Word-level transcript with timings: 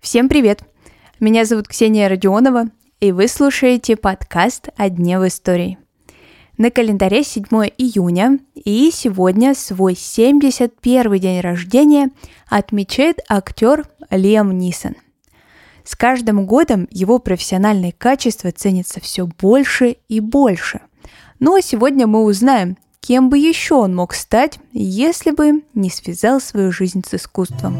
Всем 0.00 0.30
привет! 0.30 0.62
Меня 1.20 1.44
зовут 1.44 1.68
Ксения 1.68 2.08
Родионова, 2.08 2.70
и 2.98 3.12
вы 3.12 3.28
слушаете 3.28 3.94
подкаст 3.96 4.70
«О 4.78 4.88
дне 4.88 5.18
в 5.20 5.28
истории». 5.28 5.76
На 6.56 6.70
календаре 6.70 7.24
7 7.24 7.44
июня, 7.76 8.38
и 8.54 8.90
сегодня 8.90 9.54
свой 9.54 9.94
71 9.94 11.18
день 11.18 11.40
рождения 11.42 12.08
отмечает 12.48 13.18
актер 13.28 13.84
Лиам 14.08 14.56
Нисон. 14.56 14.94
С 15.84 15.94
каждым 15.94 16.46
годом 16.46 16.88
его 16.90 17.18
профессиональные 17.18 17.92
качества 17.92 18.50
ценятся 18.50 18.98
все 19.00 19.26
больше 19.26 19.96
и 20.08 20.20
больше. 20.20 20.80
Ну 21.38 21.56
а 21.56 21.60
сегодня 21.60 22.06
мы 22.06 22.24
узнаем, 22.24 22.78
кем 23.00 23.30
бы 23.30 23.38
еще 23.38 23.74
он 23.74 23.94
мог 23.94 24.14
стать, 24.14 24.58
если 24.72 25.30
бы 25.30 25.62
не 25.74 25.90
связал 25.90 26.40
свою 26.40 26.70
жизнь 26.70 27.02
с 27.06 27.14
искусством. 27.14 27.76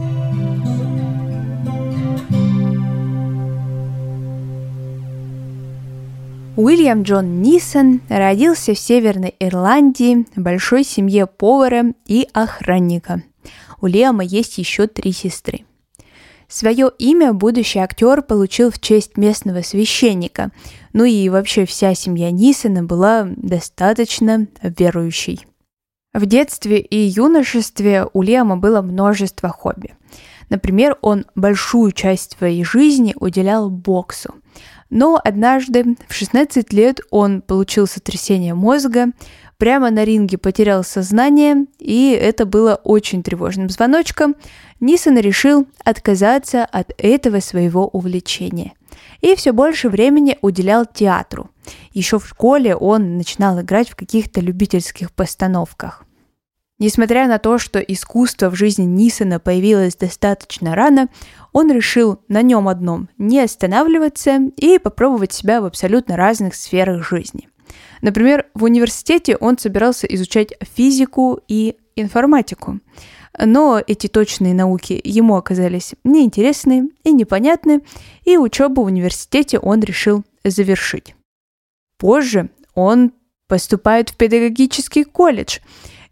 Уильям 6.57 7.05
Джон 7.05 7.41
Нисон 7.41 8.03
родился 8.11 8.75
в 8.75 8.79
Северной 8.79 9.35
Ирландии 9.41 10.27
большой 10.37 10.85
семье 10.85 11.27
повара 11.27 11.95
и 12.07 12.29
охранника. 12.35 13.23
У 13.81 13.87
Лиама 13.87 14.25
есть 14.25 14.59
еще 14.59 14.87
три 14.87 15.13
сестры. 15.13 15.65
Свое 16.51 16.91
имя 16.99 17.33
будущий 17.33 17.79
актер 17.79 18.23
получил 18.23 18.73
в 18.73 18.81
честь 18.81 19.17
местного 19.17 19.63
священника, 19.63 20.51
ну 20.93 21.05
и 21.05 21.29
вообще 21.29 21.65
вся 21.65 21.95
семья 21.95 22.33
Нисона 22.33 22.83
была 22.83 23.29
достаточно 23.37 24.49
верующей. 24.61 25.47
В 26.13 26.27
детстве 26.27 26.81
и 26.81 26.97
юношестве 26.97 28.09
у 28.13 28.23
Лиама 28.23 28.57
было 28.57 28.83
множество 28.83 29.49
хобби. 29.49 29.95
Например, 30.49 30.99
он 31.03 31.25
большую 31.37 31.93
часть 31.93 32.37
своей 32.37 32.65
жизни 32.65 33.15
уделял 33.15 33.71
боксу. 33.71 34.35
Но 34.91 35.21
однажды 35.23 35.97
в 36.09 36.13
16 36.13 36.73
лет 36.73 37.01
он 37.11 37.43
получил 37.43 37.87
сотрясение 37.87 38.55
мозга, 38.55 39.13
прямо 39.61 39.91
на 39.91 40.05
ринге 40.05 40.39
потерял 40.39 40.83
сознание, 40.83 41.67
и 41.79 42.11
это 42.11 42.47
было 42.47 42.81
очень 42.83 43.23
тревожным 43.23 43.69
звоночком. 43.69 44.35
Нисон 44.81 45.19
решил 45.19 45.69
отказаться 45.85 46.65
от 46.65 46.93
этого 46.97 47.41
своего 47.41 47.87
увлечения. 47.87 48.73
И 49.21 49.35
все 49.37 49.53
больше 49.53 49.91
времени 49.91 50.39
уделял 50.41 50.87
театру. 50.87 51.51
Еще 51.93 52.19
в 52.19 52.27
школе 52.27 52.75
он 52.75 53.19
начинал 53.19 53.61
играть 53.61 53.91
в 53.91 53.97
каких-то 53.97 54.41
любительских 54.41 55.13
постановках. 55.13 56.07
Несмотря 56.79 57.29
на 57.29 57.39
то, 57.39 57.59
что 57.59 57.79
искусство 57.81 58.49
в 58.49 58.55
жизни 58.55 58.85
Нисона 58.85 59.39
появилось 59.39 59.95
достаточно 59.95 60.75
рано, 60.75 61.09
он 61.53 61.71
решил 61.71 62.21
на 62.29 62.41
нем 62.41 62.67
одном 62.67 63.11
не 63.19 63.41
останавливаться 63.41 64.39
и 64.57 64.79
попробовать 64.79 65.35
себя 65.35 65.61
в 65.61 65.67
абсолютно 65.67 66.17
разных 66.17 66.55
сферах 66.55 67.07
жизни. 67.07 67.50
Например, 68.03 68.47
в 68.55 68.65
университете 68.65 69.37
он 69.37 69.59
собирался 69.59 70.07
изучать 70.07 70.53
физику 70.75 71.41
и 71.49 71.77
информатику. 71.97 72.81
Но 73.39 73.81
эти 73.87 74.07
точные 74.07 74.55
науки 74.55 75.01
ему 75.05 75.37
оказались 75.37 75.95
неинтересны 76.05 76.91
и 77.05 77.13
непонятны, 77.13 77.83
и 78.25 78.37
учебу 78.37 78.83
в 78.83 78.87
университете 78.87 79.59
он 79.59 79.81
решил 79.81 80.25
завершить. 80.45 81.15
Позже 81.99 82.51
он 82.75 83.13
поступает 83.47 84.11
в 84.11 84.17
педагогический 84.17 85.05
колледж– 85.05 85.59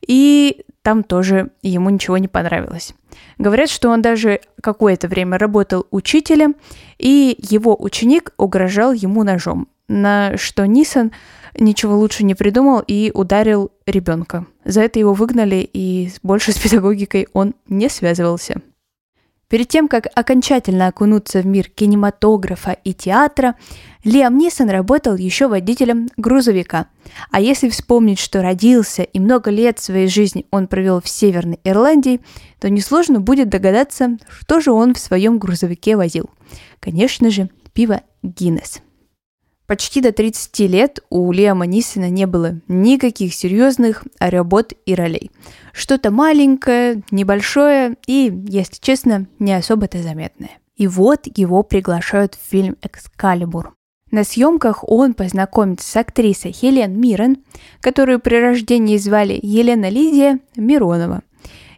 и 0.06 0.65
там 0.83 1.03
тоже 1.03 1.50
ему 1.62 1.91
ничего 1.91 2.19
не 2.19 2.28
понравилось. 2.28 2.95
Говорят, 3.37 3.69
что 3.69 3.91
он 3.91 4.03
даже 4.03 4.41
какое-то 4.62 5.09
время 5.09 5.39
работал 5.39 5.87
учителем, 5.91 6.56
и 6.98 7.37
его 7.39 7.77
ученик 7.78 8.33
угрожал 8.37 8.93
ему 8.93 9.22
ножом, 9.25 9.69
на 9.89 10.37
что 10.37 10.66
Нисон 10.66 11.12
ничего 11.58 11.96
лучше 11.96 12.24
не 12.24 12.34
придумал 12.34 12.82
и 12.86 13.10
ударил 13.14 13.70
ребенка. 13.86 14.46
За 14.64 14.82
это 14.82 14.98
его 14.98 15.12
выгнали, 15.12 15.69
и 15.72 16.10
больше 16.22 16.52
с 16.52 16.58
педагогикой 16.58 17.28
он 17.32 17.54
не 17.69 17.88
связывался. 17.88 18.62
Перед 19.48 19.69
тем, 19.69 19.88
как 19.88 20.08
окончательно 20.14 20.88
окунуться 20.88 21.41
в 21.41 21.46
мир 21.46 21.70
кинематографа 21.70 22.72
и 22.84 22.92
театра, 22.92 23.54
Лиам 24.04 24.36
Нисон 24.36 24.69
работал 24.69 25.16
еще 25.16 25.48
водителем 25.48 26.08
грузовика. 26.19 26.88
А 27.30 27.41
если 27.41 27.70
вспомнить, 27.70 28.19
что 28.19 28.42
родился 28.42 29.02
и 29.02 29.19
много 29.19 29.50
лет 29.50 29.78
своей 29.78 30.08
жизни 30.08 30.44
он 30.50 30.66
провел 30.66 31.00
в 31.00 31.08
Северной 31.08 31.60
Ирландии, 31.64 32.20
то 32.60 32.69
несложно 32.69 33.20
будет 33.20 33.48
догадаться, 33.48 34.19
что 34.28 34.60
же 34.60 34.70
он 34.70 34.92
в 34.92 34.98
своем 34.98 35.38
грузовике 35.38 35.96
возил. 35.96 36.28
Конечно 36.78 37.30
же, 37.30 37.48
пиво 37.72 38.02
Гиннес– 38.22 38.82
Почти 39.69 40.01
до 40.01 40.12
30 40.12 40.61
лет 40.61 41.01
у 41.11 41.31
Лиама 41.31 41.67
Нисона 41.67 42.09
не 42.09 42.27
было 42.27 42.59
никаких 42.69 43.34
серьезных 43.34 44.03
работ 44.19 44.73
и 44.87 44.95
ролей. 44.95 45.31
Что-то 45.75 46.11
маленькое, 46.11 47.03
небольшое 47.11 47.97
и, 48.06 48.33
если 48.49 48.81
честно, 48.81 49.27
не 49.39 49.53
особо-то 49.53 50.03
заметное. 50.03 50.53
И 50.77 50.87
вот 50.87 51.27
его 51.37 51.62
приглашают 51.62 52.34
в 52.34 52.51
фильм 52.51 52.77
«Экскалибур». 52.81 53.75
На 54.11 54.25
съемках 54.25 54.89
он 54.89 55.12
познакомится 55.12 55.87
с 55.87 55.97
актрисой 55.97 56.53
Хелен 56.53 56.99
Мирен, 56.99 57.45
которую 57.83 58.21
при 58.21 58.37
рождении 58.37 58.97
звали 58.97 59.39
Елена 59.43 59.91
Лидия 59.91 60.39
Миронова. 60.56 61.21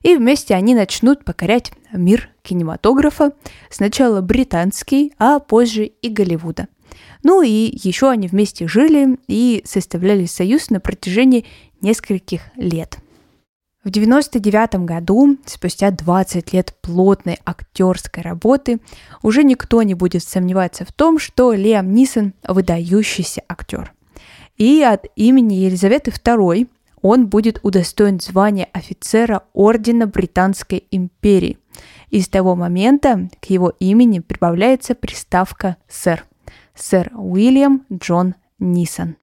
И 0.03 0.15
вместе 0.15 0.55
они 0.55 0.77
начнут 0.77 1.25
покорять 1.25 1.73
мир 1.93 2.31
кинематографа, 2.43 3.33
сначала 3.69 4.21
британский, 4.21 5.13
а 5.19 5.41
позже 5.41 5.87
и 5.87 6.09
Голливуда– 6.09 6.69
ну 7.23 7.43
и 7.43 7.71
еще 7.83 8.11
они 8.11 8.29
вместе 8.29 8.67
жили 8.69 9.19
и 9.27 9.63
составляли 9.65 10.27
союз 10.27 10.71
на 10.71 10.81
протяжении 10.81 11.45
нескольких 11.81 12.43
лет. 12.57 12.99
В 13.83 13.89
1999 13.89 14.87
году, 14.87 15.39
спустя 15.47 15.91
20 15.91 16.53
лет 16.53 16.75
плотной 16.83 17.39
актерской 17.47 18.23
работы, 18.23 18.79
уже 19.23 19.43
никто 19.43 19.83
не 19.83 19.95
будет 19.95 20.23
сомневаться 20.23 20.85
в 20.85 20.93
том, 20.93 21.19
что 21.19 21.55
Лиам 21.55 21.95
Нисон– 21.95 22.35
выдающийся 22.47 23.43
актер. 23.49 23.95
И 24.59 24.83
от 24.83 25.07
имени 25.17 25.55
Елизаветы 25.55 26.11
II 26.11 26.69
он 27.01 27.29
будет 27.29 27.61
удостоен 27.63 28.21
звания 28.21 28.69
офицера 28.75 29.45
Ордена 29.55 30.07
Британской 30.07 30.85
империи. 30.91 31.57
И 32.11 32.21
с 32.21 32.29
того 32.29 32.57
момента 32.57 33.31
к 33.41 33.47
его 33.47 33.73
имени 33.81 34.19
прибавляется 34.19 34.95
приставка 34.95 35.79
«сэр» 35.89 36.27
сэр 36.83 37.11
Уильям 37.15 37.87
Джон 37.93 38.35
Нисон. 38.59 39.17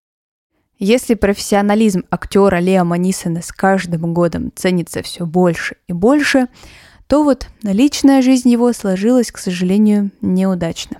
Если 0.79 1.15
профессионализм 1.15 2.03
актера 2.11 2.59
Лиама 2.59 2.97
Нисона 2.97 3.41
с 3.41 3.51
каждым 3.51 4.13
годом 4.13 4.51
ценится 4.55 5.01
все 5.01 5.25
больше 5.25 5.77
и 5.87 5.93
больше, 5.93 6.47
то 7.07 7.23
вот 7.23 7.47
личная 7.63 8.21
жизнь 8.21 8.49
его 8.49 8.73
сложилась, 8.73 9.31
к 9.31 9.39
сожалению, 9.39 10.11
неудачно. 10.21 10.97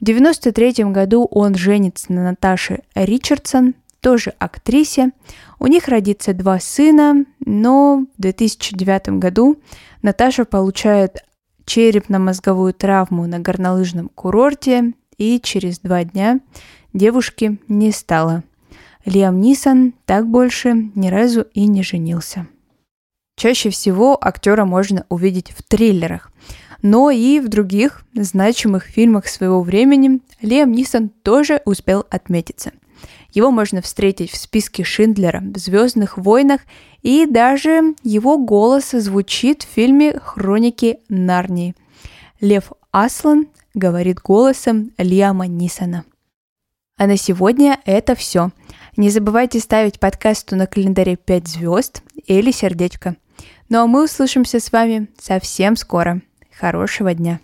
В 0.00 0.02
1993 0.02 0.84
году 0.92 1.26
он 1.30 1.54
женится 1.54 2.12
на 2.12 2.24
Наташе 2.24 2.80
Ричардсон, 2.94 3.74
тоже 4.00 4.34
актрисе. 4.38 5.10
У 5.58 5.66
них 5.68 5.88
родится 5.88 6.32
два 6.32 6.60
сына, 6.60 7.24
но 7.44 8.06
в 8.16 8.20
2009 8.20 9.20
году 9.20 9.56
Наташа 10.02 10.44
получает 10.44 11.24
черепно-мозговую 11.64 12.74
травму 12.74 13.26
на 13.26 13.40
горнолыжном 13.40 14.08
курорте 14.08 14.92
и 15.18 15.40
через 15.40 15.78
два 15.78 16.04
дня 16.04 16.40
девушки 16.92 17.58
не 17.68 17.92
стало. 17.92 18.42
Лиам 19.04 19.40
Нисон 19.40 19.94
так 20.04 20.26
больше 20.26 20.90
ни 20.94 21.08
разу 21.08 21.46
и 21.54 21.66
не 21.66 21.82
женился. 21.82 22.46
Чаще 23.36 23.70
всего 23.70 24.18
актера 24.20 24.64
можно 24.64 25.04
увидеть 25.08 25.52
в 25.56 25.62
триллерах, 25.62 26.32
но 26.82 27.10
и 27.10 27.38
в 27.38 27.48
других 27.48 28.04
значимых 28.14 28.84
фильмах 28.84 29.28
своего 29.28 29.62
времени 29.62 30.20
Лиам 30.40 30.72
Нисон 30.72 31.08
тоже 31.08 31.60
успел 31.64 32.04
отметиться. 32.10 32.72
Его 33.32 33.50
можно 33.50 33.82
встретить 33.82 34.30
в 34.30 34.36
списке 34.38 34.82
Шиндлера, 34.82 35.42
в 35.42 35.58
«Звездных 35.58 36.16
войнах», 36.16 36.62
и 37.02 37.26
даже 37.26 37.94
его 38.02 38.38
голос 38.38 38.92
звучит 38.92 39.62
в 39.62 39.68
фильме 39.68 40.18
«Хроники 40.18 41.00
Нарнии». 41.10 41.74
Лев 42.40 42.72
Аслан 42.92 43.48
говорит 43.76 44.20
голосом 44.20 44.90
Лиама 44.98 45.46
Нисона. 45.46 46.04
А 46.98 47.06
на 47.06 47.16
сегодня 47.16 47.78
это 47.84 48.16
все. 48.16 48.50
Не 48.96 49.10
забывайте 49.10 49.60
ставить 49.60 50.00
подкасту 50.00 50.56
на 50.56 50.66
календаре 50.66 51.16
5 51.16 51.46
звезд 51.46 52.02
или 52.26 52.50
сердечко. 52.50 53.16
Ну 53.68 53.82
а 53.82 53.86
мы 53.86 54.04
услышимся 54.04 54.58
с 54.58 54.72
вами 54.72 55.08
совсем 55.20 55.76
скоро. 55.76 56.22
Хорошего 56.58 57.12
дня! 57.14 57.38